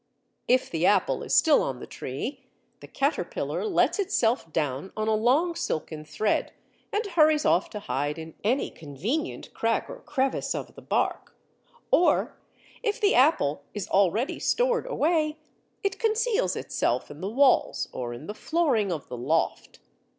[0.47, 2.47] If the apple is still on the tree,
[2.79, 6.53] the caterpillar lets itself down on a long silken thread
[6.91, 11.35] and hurries off to hide in any convenient crack or crevice of the bark,
[11.91, 12.35] or
[12.81, 15.37] if the apple is already stored away,
[15.83, 19.77] it conceals itself in the walls or in the flooring of the loft.